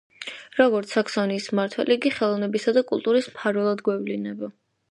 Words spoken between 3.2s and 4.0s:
მფარველად